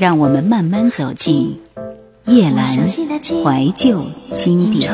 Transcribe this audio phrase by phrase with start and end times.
[0.00, 1.60] 让我们慢慢走进
[2.24, 4.02] 夜阑怀旧
[4.34, 4.90] 经典。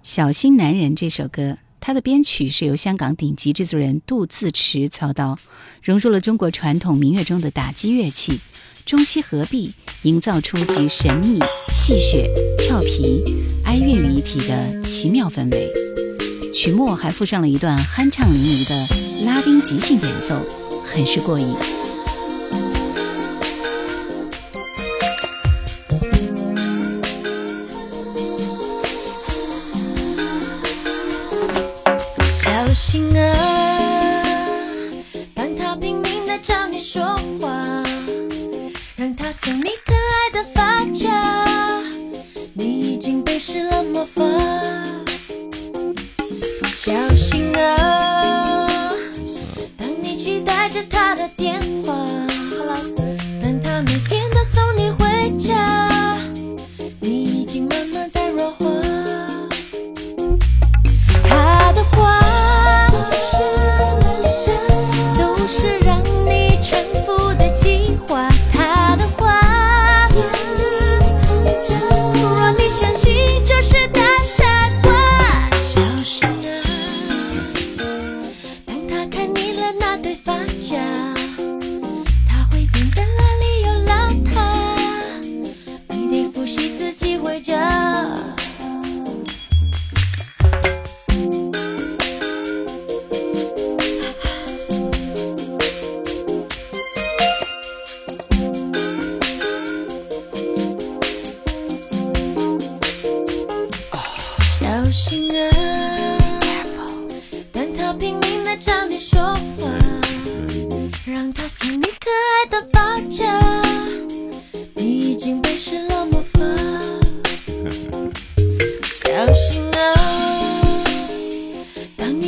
[0.00, 5.36] 小心男人这首歌，它的编曲是由香港顶级制作人杜自持操刀，
[5.82, 8.38] 融入了中国传统民乐中的打击乐器，
[8.86, 11.40] 中西合璧，营造出集神秘、
[11.72, 13.24] 戏谑、俏皮、
[13.64, 15.68] 哀乐于一体的奇妙氛围。
[16.52, 18.74] 曲末还附上了一段酣畅淋漓的
[19.24, 20.40] 拉丁即兴演奏，
[20.84, 21.54] 很是过瘾。
[32.26, 34.22] 小心啊，
[35.34, 37.02] 让他拼命地找你说
[37.40, 37.48] 话，
[38.96, 39.70] 让他送你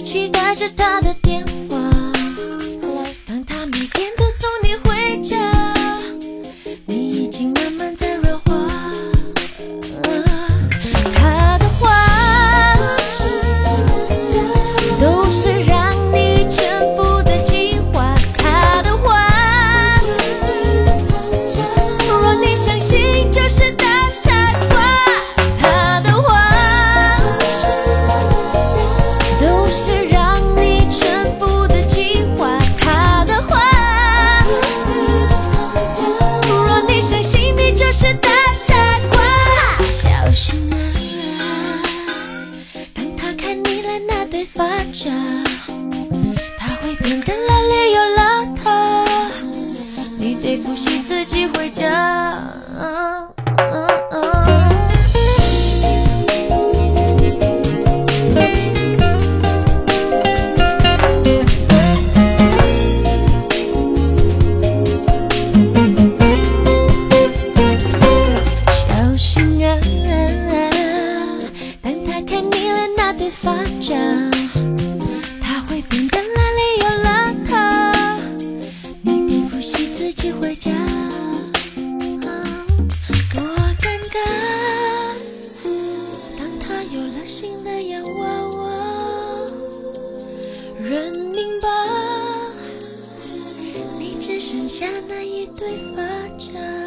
[0.00, 1.45] 期待着他的电话。
[44.56, 45.10] 发夹
[46.56, 49.06] 她会变得邋里又邋遢
[50.18, 53.25] 你得复习自己回家。
[94.78, 96.02] 下那一堆发
[96.36, 96.85] 着。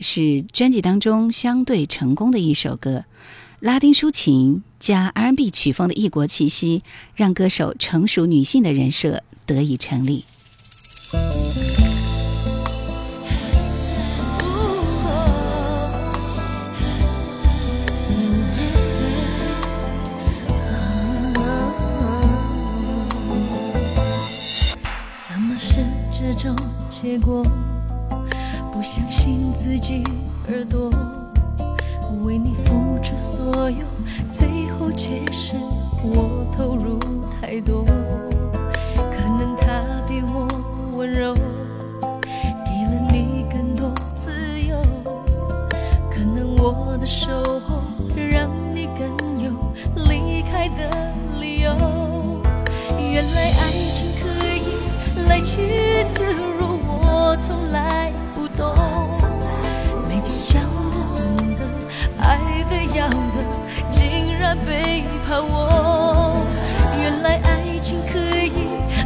[0.00, 3.04] 是专辑当中相对成功的一首歌，
[3.60, 6.82] 拉丁抒情加 R&B 曲风的异国气息，
[7.14, 10.24] 让歌手成熟女性的人设得以成立。
[25.28, 26.56] 怎么是这种
[26.90, 27.44] 结果？
[28.76, 30.04] 不相信自己
[30.48, 30.90] 耳朵，
[32.22, 33.86] 为你付出所有，
[34.30, 34.46] 最
[34.78, 35.56] 后却是
[36.02, 36.98] 我投入
[37.40, 37.86] 太多。
[38.94, 40.46] 可能他比我
[40.94, 41.32] 温柔，
[42.02, 43.90] 给了你更多
[44.20, 44.76] 自由。
[46.10, 47.80] 可能我的守候
[48.14, 49.50] 让你更有
[50.06, 51.74] 离开的理由。
[52.98, 54.60] 原来爱情可以
[55.26, 56.26] 来去自
[56.58, 57.85] 如，我从来
[65.26, 66.46] 怕我。
[67.02, 68.52] 原来爱情可以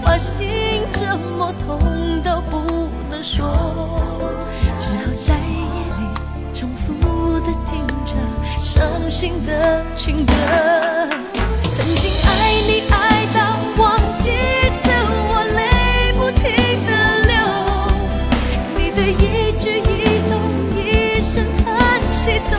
[0.00, 3.44] 把心折磨痛到不能说，
[4.78, 6.02] 只好在夜里
[6.54, 8.14] 重复的听着
[8.60, 10.32] 伤心的情歌。
[11.72, 12.28] 曾经爱
[12.68, 13.38] 你爱到
[13.82, 14.30] 忘记
[14.84, 14.86] 自
[15.28, 16.44] 我，泪不停
[16.86, 16.90] 的
[17.26, 17.34] 流。
[18.76, 19.82] 你的一举一
[20.30, 20.32] 动、
[20.78, 22.54] 一声叹息都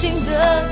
[0.00, 0.69] 心的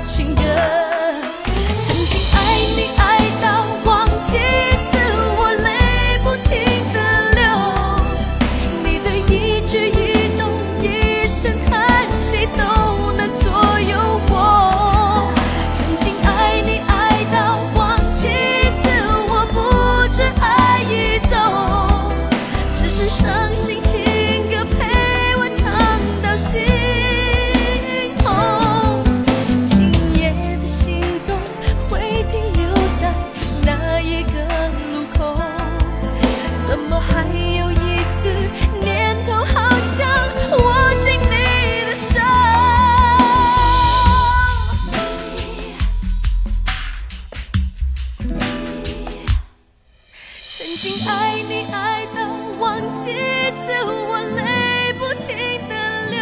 [53.85, 55.27] 我，泪不停
[55.67, 55.73] 的
[56.09, 56.17] 流。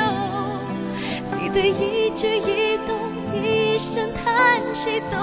[1.40, 2.90] 你的一举一动、
[3.34, 5.16] 一声叹息都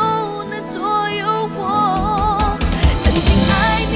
[0.44, 0.80] 能左
[1.10, 2.56] 右我。
[3.02, 3.92] 曾经爱你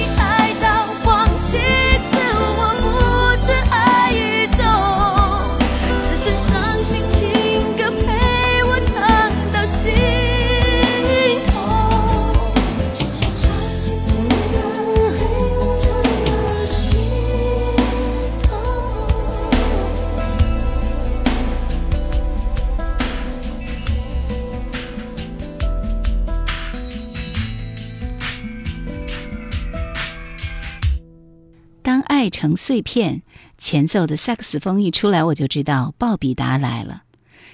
[32.30, 33.23] 成碎片，
[33.56, 37.02] 前奏的萨克斯风一出来，我就知道鲍比达来了。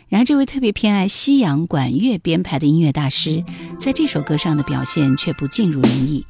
[0.09, 3.45] 然而，这位特别偏爱西洋管乐编排的音乐大师，
[3.81, 6.25] 在这首歌上的表现却不尽如人意。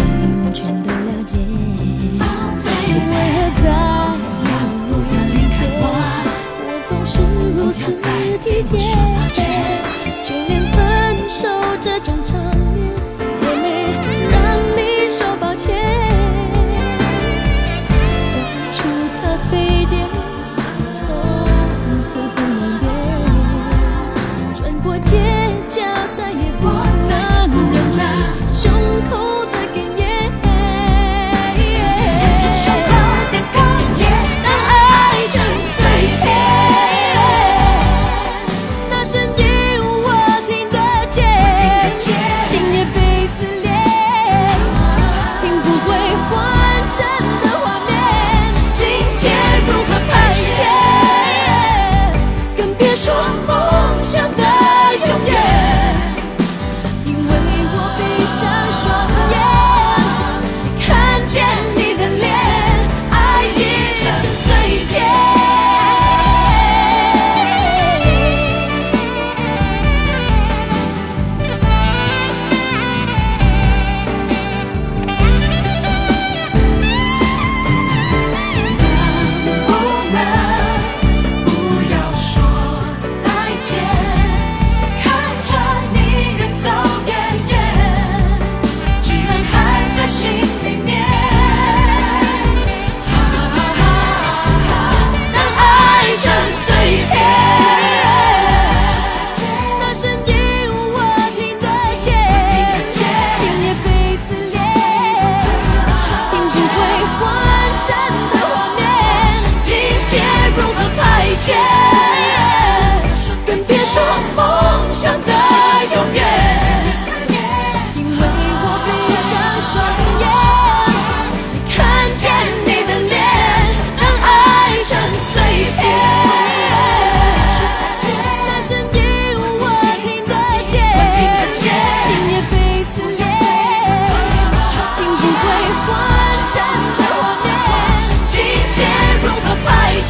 [0.00, 1.32] 我已经全都了解。
[3.10, 3.64] 为何在
[4.88, 4.92] 你
[5.32, 5.84] 面前，我
[6.84, 7.12] 总是
[7.56, 8.04] 如此体
[8.42, 8.78] 贴？
[10.22, 10.50] 就连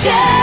[0.02, 0.39] change.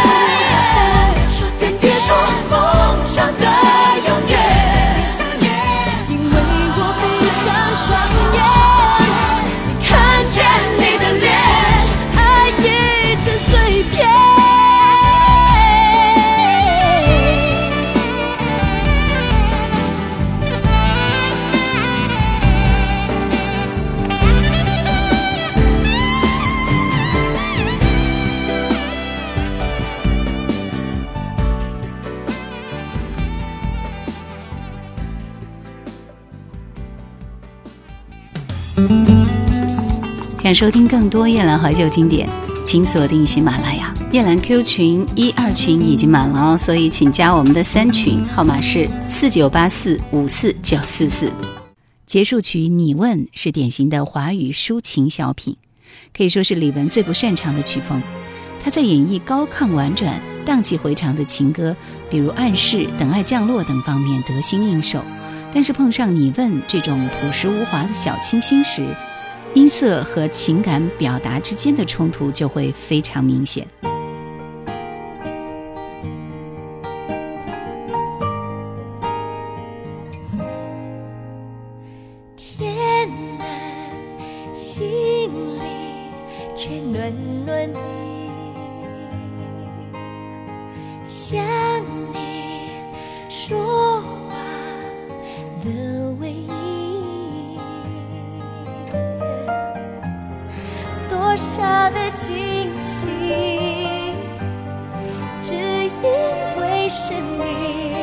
[40.48, 42.30] 想收听更多夜兰怀旧经典，
[42.66, 43.94] 请锁定喜马拉雅。
[44.14, 51.30] 夜兰 Q 群一二群已经满了哦，所以请加我们的三群，号码是四九八四五四九四四。
[52.06, 55.58] 结束曲《你问》是典型的华语抒情小品，
[56.16, 58.02] 可以说是李玟最不擅长的曲风。
[58.64, 61.76] 她在演绎高亢婉转、荡气回肠的情歌，
[62.10, 65.04] 比如《暗示》《等爱降落》等方面得心应手，
[65.58, 68.86] 但是碰上《你问》这种朴实无华的小清新时，
[69.56, 73.68] 音色和情感表达之间的冲突就会非常明显。
[82.36, 83.10] 天
[83.40, 83.50] 蓝，
[84.54, 85.64] 心里
[86.56, 87.12] 却暖
[87.48, 87.80] 暖的，
[91.04, 91.44] 想
[92.14, 92.27] 你
[101.92, 103.10] 的惊喜，
[105.42, 106.02] 只因
[106.60, 107.96] 为是你。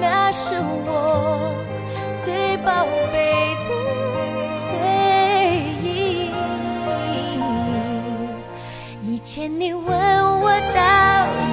[0.00, 1.52] 那是我
[2.18, 3.70] 最宝贝的
[4.72, 4.76] 回
[5.82, 5.86] 忆。
[9.02, 9.86] 以前你问
[10.40, 10.86] 我到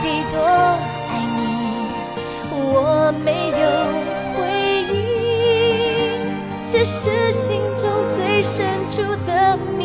[0.01, 0.35] 底多
[1.09, 1.39] 爱你，
[2.51, 3.63] 我没有
[4.35, 4.37] 回
[4.93, 4.95] 应，
[6.69, 7.83] 这是心中
[8.13, 9.84] 最深处的秘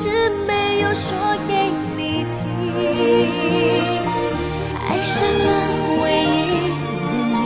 [0.00, 0.08] 直
[0.46, 1.14] 没有说
[1.46, 2.40] 给你听。
[4.88, 5.48] 爱上了
[6.02, 6.72] 唯一
[7.04, 7.44] 的你，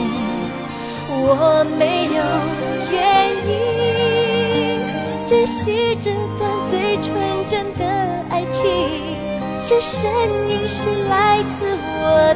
[1.11, 1.83] 我没
[2.15, 2.19] 有
[2.93, 2.95] 原
[3.51, 3.53] 因，
[5.27, 7.13] 珍惜这段最纯
[7.49, 7.83] 真的
[8.31, 8.63] 爱情，
[9.67, 10.09] 这声
[10.49, 12.34] 音是来自我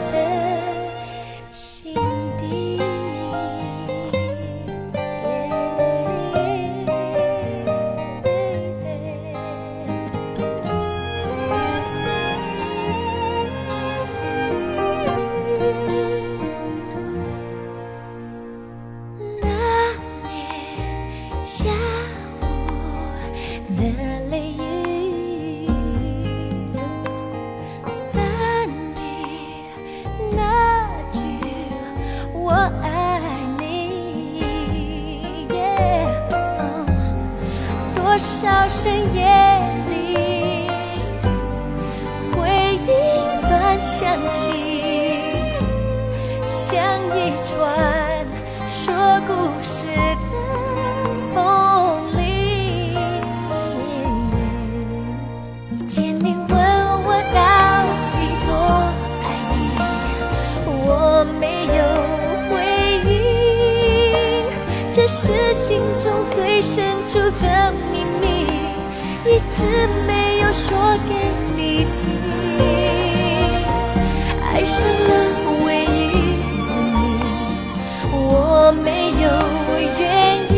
[21.48, 21.87] 下。
[64.98, 68.26] 这是心中最深处的秘密，
[69.24, 69.62] 一直
[70.08, 70.76] 没有说
[71.08, 71.14] 给
[71.56, 72.02] 你听。
[74.42, 75.10] 爱上了
[75.64, 75.86] 唯一
[76.66, 76.98] 的你，
[78.10, 79.24] 我没有
[80.00, 80.02] 原
[80.52, 80.56] 因，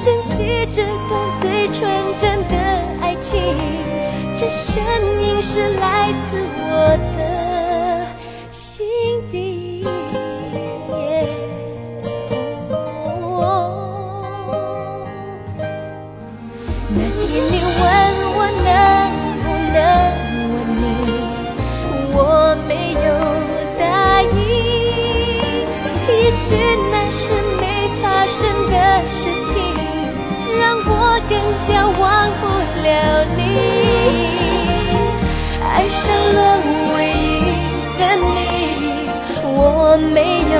[0.00, 1.80] 珍惜这段最纯
[2.16, 2.54] 真的
[3.00, 3.42] 爱情，
[4.38, 4.80] 这声
[5.20, 6.96] 音是来自我
[26.52, 26.58] 许
[26.90, 28.76] 那是没发生的
[29.08, 29.56] 事情，
[30.60, 32.42] 让我更加忘不
[32.82, 32.88] 了
[33.36, 33.40] 你。
[35.64, 36.60] 爱上了
[36.94, 37.40] 唯一
[37.98, 38.28] 的你，
[39.44, 40.16] 我没
[40.52, 40.54] 有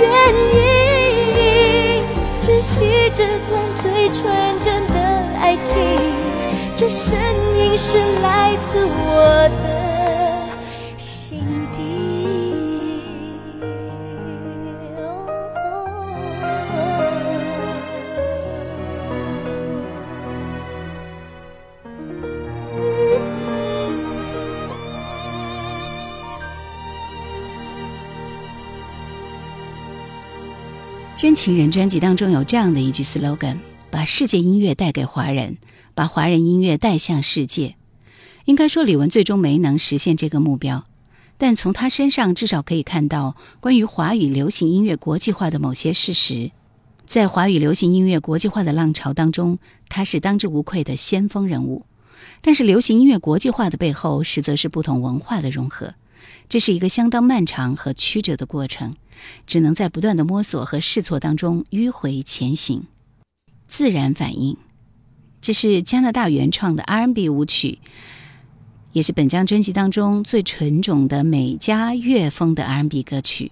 [0.00, 0.02] 原
[0.56, 2.02] 因，
[2.40, 4.24] 珍惜这段最纯
[4.62, 4.96] 真的
[5.38, 5.76] 爱情，
[6.74, 7.18] 这声
[7.54, 9.77] 音是来自我的
[31.18, 33.56] 真情人》专辑当中有这样的一句 slogan：“
[33.90, 35.58] 把世界音乐带给华人，
[35.92, 37.74] 把华人音乐带向世界。”
[38.46, 40.86] 应该说，李玟最终没能实现这个目标，
[41.36, 46.52] 但从她身上至少可以看到关于华语流行音乐国际化的某些事实。
[47.04, 51.84] 在华语流行音乐国际化的浪潮当中，她是当之无愧的先锋人物。
[52.40, 55.94] 但是，流行音乐国际化的背后，实则是不同文化的融合，
[56.48, 58.96] 这是一个相当漫长和曲折的过程。
[59.48, 62.84] 只能在不断的摸索和试错当中迂回前行。
[63.66, 64.56] 自然反应，
[65.40, 67.80] 这是加拿大原创的 R&B 舞曲，
[68.92, 73.50] 也是本张专辑当中最纯种的美加乐风的 R&B 歌曲。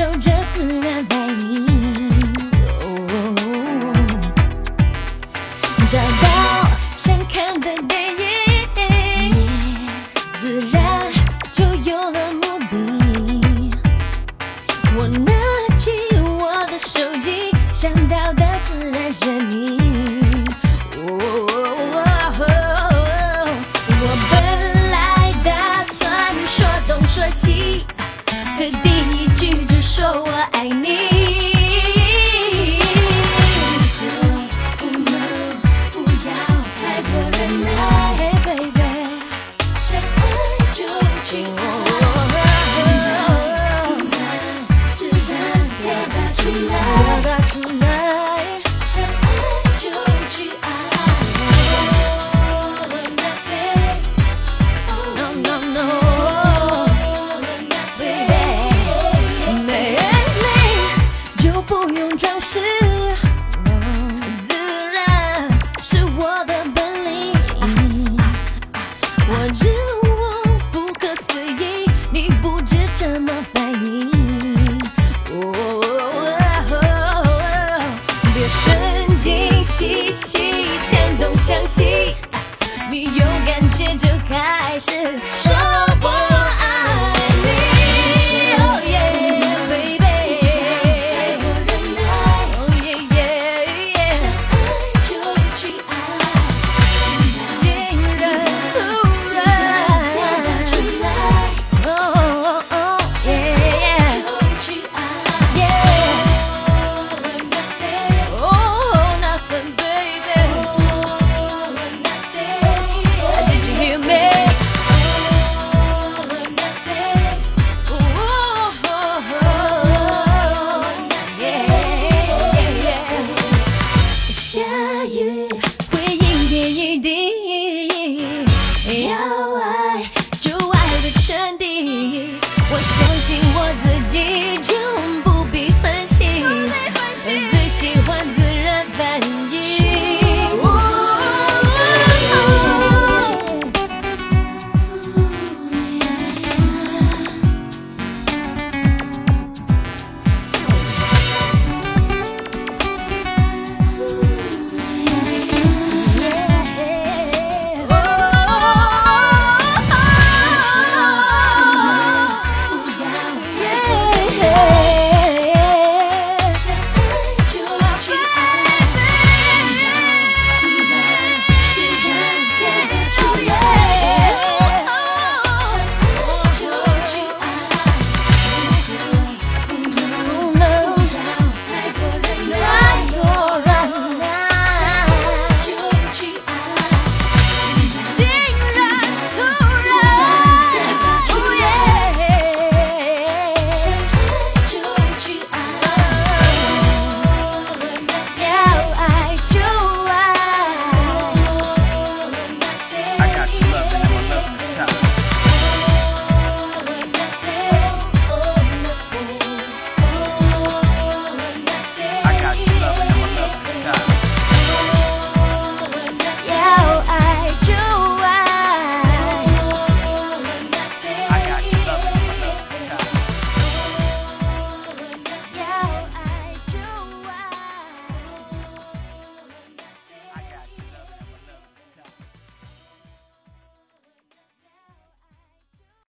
[0.00, 0.39] show just